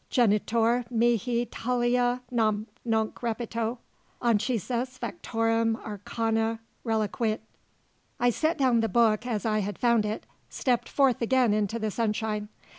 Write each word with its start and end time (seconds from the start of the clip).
Genitor 0.09 0.83
mihi 0.89 1.45
talia 1.45 2.23
namque 2.31 2.65
(Nunc 2.83 3.13
repeto) 3.21 3.77
Anchises 4.19 4.97
fatorum 4.97 5.75
arcana 5.85 6.59
reliquit." 6.83 7.39
I 8.19 8.31
set 8.31 8.57
down 8.57 8.79
the 8.79 8.89
book 8.89 9.27
as 9.27 9.45
I 9.45 9.59
had 9.59 9.77
found 9.77 10.03
it, 10.07 10.25
stepped 10.49 10.89
forth 10.89 11.21
again 11.21 11.53
into 11.53 11.77
the 11.77 11.91
sunshine. 11.91 12.49